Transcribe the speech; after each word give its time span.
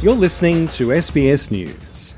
You're 0.00 0.14
listening 0.14 0.68
to 0.68 0.90
SBS 0.90 1.50
News. 1.50 2.14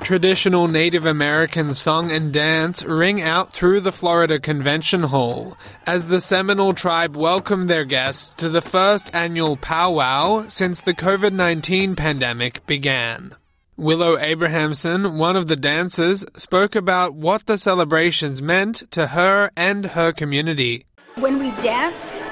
Traditional 0.00 0.66
Native 0.68 1.04
American 1.04 1.74
song 1.74 2.10
and 2.10 2.32
dance 2.32 2.82
ring 2.82 3.20
out 3.20 3.52
through 3.52 3.80
the 3.80 3.92
Florida 3.92 4.40
Convention 4.40 5.02
Hall 5.02 5.58
as 5.86 6.06
the 6.06 6.22
Seminole 6.22 6.72
tribe 6.72 7.14
welcomed 7.14 7.68
their 7.68 7.84
guests 7.84 8.32
to 8.36 8.48
the 8.48 8.62
first 8.62 9.14
annual 9.14 9.58
powwow 9.58 10.48
since 10.48 10.80
the 10.80 10.94
COVID 10.94 11.34
19 11.34 11.94
pandemic 11.96 12.66
began. 12.66 13.36
Willow 13.76 14.16
Abrahamson, 14.18 15.18
one 15.18 15.36
of 15.36 15.48
the 15.48 15.56
dancers, 15.56 16.24
spoke 16.34 16.74
about 16.74 17.12
what 17.12 17.44
the 17.44 17.58
celebrations 17.58 18.40
meant 18.40 18.90
to 18.92 19.08
her 19.08 19.50
and 19.54 19.84
her 19.84 20.12
community. 20.12 20.86
When 21.16 21.38
we 21.38 21.50
dance, 21.62 22.23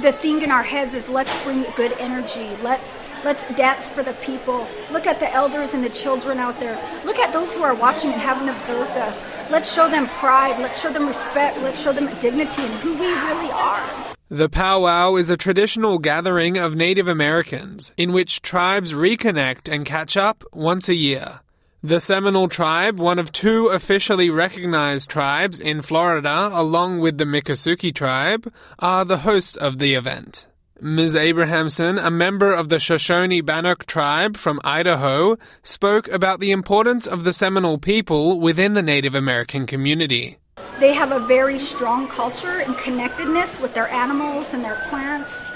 the 0.00 0.12
thing 0.12 0.42
in 0.42 0.50
our 0.52 0.62
heads 0.62 0.94
is 0.94 1.08
let's 1.08 1.34
bring 1.42 1.64
good 1.74 1.92
energy. 1.98 2.50
Let's 2.62 2.98
let's 3.24 3.42
dance 3.56 3.88
for 3.88 4.02
the 4.04 4.12
people. 4.14 4.68
Look 4.92 5.06
at 5.06 5.18
the 5.18 5.32
elders 5.32 5.74
and 5.74 5.82
the 5.82 5.90
children 5.90 6.38
out 6.38 6.60
there. 6.60 6.78
Look 7.04 7.18
at 7.18 7.32
those 7.32 7.52
who 7.52 7.62
are 7.62 7.74
watching 7.74 8.12
and 8.12 8.20
haven't 8.20 8.48
observed 8.48 8.92
us. 8.92 9.24
Let's 9.50 9.72
show 9.72 9.88
them 9.88 10.06
pride. 10.08 10.60
Let's 10.60 10.80
show 10.80 10.92
them 10.92 11.06
respect. 11.06 11.58
Let's 11.58 11.82
show 11.82 11.92
them 11.92 12.06
dignity 12.20 12.62
and 12.62 12.74
who 12.74 12.92
we 12.94 13.06
really 13.06 13.50
are. 13.50 14.14
The 14.28 14.48
powwow 14.48 15.16
is 15.16 15.30
a 15.30 15.36
traditional 15.36 15.98
gathering 15.98 16.58
of 16.58 16.76
Native 16.76 17.08
Americans 17.08 17.92
in 17.96 18.12
which 18.12 18.42
tribes 18.42 18.92
reconnect 18.92 19.72
and 19.72 19.84
catch 19.84 20.16
up 20.16 20.44
once 20.52 20.88
a 20.88 20.94
year. 20.94 21.40
The 21.82 22.00
Seminole 22.00 22.48
tribe, 22.48 22.98
one 22.98 23.20
of 23.20 23.30
two 23.30 23.68
officially 23.68 24.30
recognized 24.30 25.08
tribes 25.08 25.60
in 25.60 25.80
Florida, 25.80 26.50
along 26.52 26.98
with 26.98 27.18
the 27.18 27.24
Miccosukee 27.24 27.94
tribe, 27.94 28.52
are 28.80 29.04
the 29.04 29.18
hosts 29.18 29.54
of 29.54 29.78
the 29.78 29.94
event. 29.94 30.48
Ms. 30.80 31.14
Abrahamson, 31.14 31.96
a 31.96 32.10
member 32.10 32.52
of 32.52 32.68
the 32.68 32.80
Shoshone 32.80 33.42
Bannock 33.42 33.86
tribe 33.86 34.36
from 34.36 34.58
Idaho, 34.64 35.36
spoke 35.62 36.08
about 36.08 36.40
the 36.40 36.50
importance 36.50 37.06
of 37.06 37.22
the 37.22 37.32
Seminole 37.32 37.78
people 37.78 38.40
within 38.40 38.74
the 38.74 38.82
Native 38.82 39.14
American 39.14 39.64
community. 39.64 40.38
They 40.80 40.92
have 40.94 41.12
a 41.12 41.20
very 41.20 41.60
strong 41.60 42.08
culture 42.08 42.58
and 42.58 42.76
connectedness 42.76 43.60
with 43.60 43.74
their 43.74 43.88
animals 43.90 44.52
and 44.52 44.64
their 44.64 44.82
plants. 44.88 45.46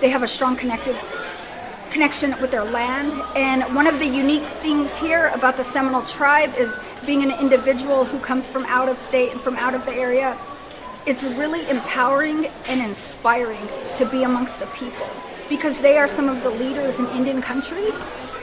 They 0.00 0.08
have 0.08 0.24
a 0.24 0.28
strong 0.28 0.56
connected 0.56 0.96
connection 1.90 2.34
with 2.40 2.50
their 2.50 2.64
land. 2.64 3.22
And 3.36 3.62
one 3.74 3.86
of 3.86 3.98
the 3.98 4.06
unique 4.06 4.44
things 4.44 4.96
here 4.96 5.28
about 5.28 5.56
the 5.56 5.64
Seminole 5.64 6.02
tribe 6.02 6.54
is 6.56 6.76
being 7.06 7.22
an 7.22 7.38
individual 7.38 8.04
who 8.04 8.18
comes 8.20 8.48
from 8.48 8.64
out 8.66 8.88
of 8.88 8.96
state 8.98 9.32
and 9.32 9.40
from 9.40 9.56
out 9.56 9.74
of 9.74 9.84
the 9.86 9.92
area. 9.92 10.36
It's 11.06 11.24
really 11.24 11.68
empowering 11.70 12.46
and 12.66 12.80
inspiring 12.80 13.68
to 13.96 14.06
be 14.06 14.24
amongst 14.24 14.60
the 14.60 14.66
people 14.66 15.08
because 15.48 15.80
they 15.80 15.96
are 15.96 16.06
some 16.06 16.28
of 16.28 16.42
the 16.42 16.50
leaders 16.50 16.98
in 16.98 17.06
Indian 17.08 17.40
country 17.40 17.90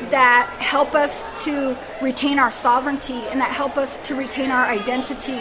that 0.10 0.50
help 0.60 0.96
us 0.96 1.24
to 1.44 1.78
retain 2.02 2.40
our 2.40 2.52
sovereignty 2.52 3.22
and 3.30 3.40
that 3.40 3.52
help 3.52 3.78
us 3.78 3.98
to 4.04 4.16
retain 4.16 4.52
our 4.52 4.66
identity 4.66 5.40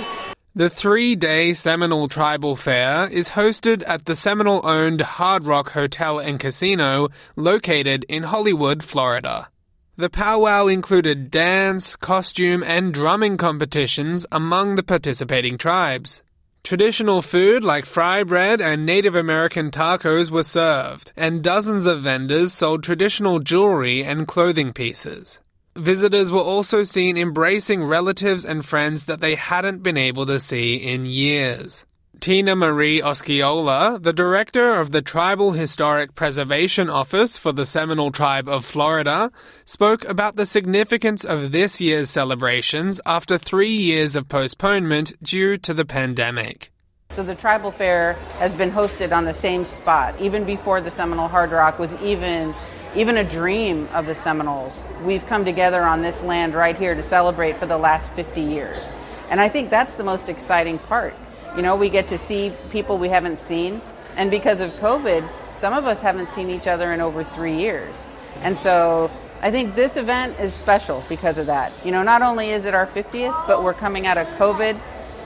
the 0.56 0.70
three 0.70 1.16
day 1.16 1.52
Seminole 1.52 2.06
Tribal 2.06 2.54
Fair 2.54 3.08
is 3.10 3.30
hosted 3.30 3.82
at 3.88 4.04
the 4.04 4.14
Seminole 4.14 4.64
owned 4.64 5.00
Hard 5.00 5.44
Rock 5.44 5.70
Hotel 5.70 6.20
and 6.20 6.38
Casino 6.38 7.08
located 7.34 8.04
in 8.08 8.22
Hollywood, 8.22 8.84
Florida. 8.84 9.48
The 9.96 10.10
powwow 10.10 10.68
included 10.68 11.32
dance, 11.32 11.96
costume, 11.96 12.62
and 12.62 12.94
drumming 12.94 13.36
competitions 13.36 14.26
among 14.30 14.76
the 14.76 14.84
participating 14.84 15.58
tribes. 15.58 16.22
Traditional 16.62 17.20
food 17.20 17.64
like 17.64 17.84
fry 17.84 18.22
bread 18.22 18.60
and 18.60 18.86
Native 18.86 19.16
American 19.16 19.72
tacos 19.72 20.30
were 20.30 20.44
served, 20.44 21.12
and 21.16 21.42
dozens 21.42 21.86
of 21.86 22.02
vendors 22.02 22.52
sold 22.52 22.84
traditional 22.84 23.40
jewelry 23.40 24.04
and 24.04 24.28
clothing 24.28 24.72
pieces. 24.72 25.40
Visitors 25.76 26.30
were 26.30 26.40
also 26.40 26.84
seen 26.84 27.16
embracing 27.16 27.82
relatives 27.82 28.44
and 28.44 28.64
friends 28.64 29.06
that 29.06 29.20
they 29.20 29.34
hadn't 29.34 29.82
been 29.82 29.96
able 29.96 30.24
to 30.26 30.38
see 30.38 30.76
in 30.76 31.04
years. 31.04 31.84
Tina 32.20 32.54
Marie 32.54 33.02
Osceola, 33.02 33.98
the 34.00 34.12
director 34.12 34.78
of 34.78 34.92
the 34.92 35.02
Tribal 35.02 35.50
Historic 35.50 36.14
Preservation 36.14 36.88
Office 36.88 37.36
for 37.36 37.50
the 37.50 37.66
Seminole 37.66 38.12
Tribe 38.12 38.48
of 38.48 38.64
Florida, 38.64 39.32
spoke 39.64 40.04
about 40.04 40.36
the 40.36 40.46
significance 40.46 41.24
of 41.24 41.50
this 41.50 41.80
year's 41.80 42.08
celebrations 42.08 43.00
after 43.04 43.36
three 43.36 43.74
years 43.74 44.14
of 44.14 44.28
postponement 44.28 45.12
due 45.24 45.58
to 45.58 45.74
the 45.74 45.84
pandemic. 45.84 46.70
So 47.10 47.24
the 47.24 47.34
tribal 47.34 47.72
fair 47.72 48.14
has 48.38 48.54
been 48.54 48.70
hosted 48.70 49.14
on 49.14 49.24
the 49.24 49.34
same 49.34 49.64
spot 49.64 50.14
even 50.20 50.44
before 50.44 50.80
the 50.80 50.90
Seminole 50.90 51.28
Hard 51.28 51.50
Rock 51.50 51.80
was 51.80 51.92
even 52.00 52.54
even 52.96 53.16
a 53.16 53.24
dream 53.24 53.88
of 53.92 54.06
the 54.06 54.14
Seminoles. 54.14 54.86
We've 55.02 55.26
come 55.26 55.44
together 55.44 55.82
on 55.82 56.02
this 56.02 56.22
land 56.22 56.54
right 56.54 56.76
here 56.76 56.94
to 56.94 57.02
celebrate 57.02 57.56
for 57.56 57.66
the 57.66 57.76
last 57.76 58.12
50 58.12 58.40
years. 58.40 58.94
And 59.30 59.40
I 59.40 59.48
think 59.48 59.68
that's 59.68 59.94
the 59.94 60.04
most 60.04 60.28
exciting 60.28 60.78
part. 60.78 61.14
You 61.56 61.62
know, 61.62 61.74
we 61.74 61.88
get 61.88 62.06
to 62.08 62.18
see 62.18 62.52
people 62.70 62.98
we 62.98 63.08
haven't 63.08 63.40
seen. 63.40 63.80
And 64.16 64.30
because 64.30 64.60
of 64.60 64.70
COVID, 64.74 65.28
some 65.52 65.72
of 65.74 65.86
us 65.86 66.00
haven't 66.00 66.28
seen 66.28 66.50
each 66.50 66.68
other 66.68 66.92
in 66.92 67.00
over 67.00 67.24
three 67.24 67.56
years. 67.56 68.06
And 68.42 68.56
so 68.56 69.10
I 69.42 69.50
think 69.50 69.74
this 69.74 69.96
event 69.96 70.38
is 70.38 70.54
special 70.54 71.02
because 71.08 71.36
of 71.36 71.46
that. 71.46 71.72
You 71.84 71.90
know, 71.90 72.04
not 72.04 72.22
only 72.22 72.50
is 72.50 72.64
it 72.64 72.74
our 72.74 72.86
50th, 72.86 73.46
but 73.48 73.64
we're 73.64 73.74
coming 73.74 74.06
out 74.06 74.18
of 74.18 74.26
COVID. 74.38 74.78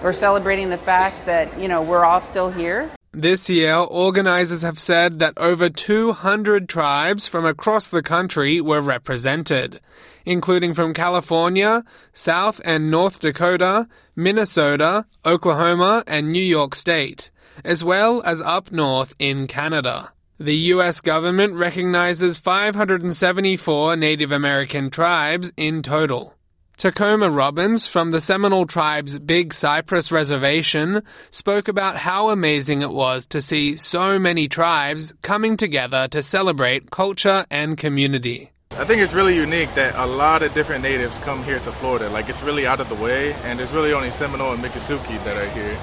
We're 0.02 0.12
celebrating 0.14 0.70
the 0.70 0.78
fact 0.78 1.26
that, 1.26 1.58
you 1.58 1.68
know, 1.68 1.82
we're 1.82 2.04
all 2.04 2.20
still 2.20 2.50
here 2.50 2.90
this 3.22 3.50
year, 3.50 3.74
organizers 3.74 4.62
have 4.62 4.78
said 4.78 5.18
that 5.18 5.34
over 5.36 5.68
200 5.68 6.68
tribes 6.68 7.26
from 7.26 7.44
across 7.44 7.88
the 7.88 8.02
country 8.02 8.60
were 8.60 8.80
represented, 8.80 9.80
including 10.24 10.72
from 10.72 10.94
California, 10.94 11.84
South 12.12 12.60
and 12.64 12.90
North 12.90 13.18
Dakota, 13.18 13.88
Minnesota, 14.14 15.04
Oklahoma, 15.26 16.04
and 16.06 16.30
New 16.30 16.42
York 16.42 16.74
State, 16.74 17.30
as 17.64 17.82
well 17.82 18.22
as 18.22 18.40
up 18.40 18.70
north 18.70 19.14
in 19.18 19.48
Canada. 19.48 20.12
The 20.38 20.56
US 20.74 21.00
government 21.00 21.54
recognizes 21.54 22.38
574 22.38 23.96
Native 23.96 24.30
American 24.30 24.88
tribes 24.88 25.52
in 25.56 25.82
total. 25.82 26.38
Tacoma 26.78 27.28
Robbins 27.28 27.89
from 27.89 28.12
the 28.12 28.21
Seminole 28.21 28.65
Tribe's 28.65 29.19
Big 29.19 29.53
Cypress 29.53 30.12
Reservation 30.12 31.03
spoke 31.33 31.66
about 31.66 31.97
how 31.97 32.31
amazing 32.31 32.83
it 32.83 32.91
was 32.91 33.27
to 33.27 33.43
see 33.43 33.75
so 33.75 34.16
many 34.16 34.47
tribes 34.47 35.12
coming 35.22 35.56
together 35.56 36.06
to 36.06 36.22
celebrate 36.22 36.93
culture 36.93 37.44
and 37.50 37.77
community. 37.77 38.53
I 38.71 38.84
think 38.84 39.03
it's 39.03 39.12
really 39.12 39.34
unique 39.34 39.75
that 39.75 39.97
a 39.97 40.06
lot 40.06 40.44
of 40.44 40.55
different 40.55 40.84
natives 40.84 41.19
come 41.19 41.43
here 41.43 41.59
to 41.59 41.72
Florida. 41.72 42.11
Like 42.11 42.28
it's 42.28 42.44
really 42.44 42.65
out 42.65 42.78
of 42.78 42.89
the 42.89 42.95
way, 42.95 43.33
and 43.43 43.59
there's 43.59 43.72
really 43.72 43.93
only 43.93 44.12
Seminole 44.12 44.53
and 44.53 44.62
Miccosukee 44.62 45.25
that 45.25 45.37
are 45.37 45.50
here. 45.50 45.77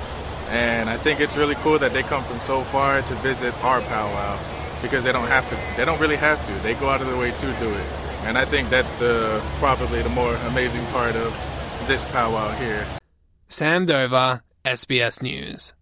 And 0.48 0.90
I 0.90 0.96
think 0.96 1.20
it's 1.20 1.36
really 1.36 1.56
cool 1.56 1.78
that 1.78 1.92
they 1.92 2.04
come 2.04 2.24
from 2.24 2.40
so 2.40 2.64
far 2.64 3.02
to 3.02 3.16
visit 3.16 3.54
our 3.66 3.82
powwow 3.82 4.40
because 4.82 5.04
they 5.04 5.12
don't 5.12 5.28
have 5.28 5.50
to. 5.50 5.60
They 5.76 5.84
don't 5.84 6.00
really 6.00 6.16
have 6.16 6.46
to. 6.46 6.54
They 6.64 6.74
go 6.74 6.88
out 6.88 7.02
of 7.02 7.08
their 7.08 7.18
way 7.18 7.32
to 7.32 7.46
do 7.60 7.70
it. 7.70 8.05
And 8.26 8.40
I 8.40 8.46
think 8.46 8.72
that's 8.72 8.92
the 8.94 9.40
probably 9.60 10.02
the 10.02 10.10
more 10.10 10.34
amazing 10.48 10.84
part 10.88 11.16
of 11.16 11.32
this 11.88 12.06
powwow 12.06 12.52
here. 12.56 12.84
Sam 13.50 13.86
Dover, 13.86 14.42
SBS 14.66 15.22
News. 15.22 15.75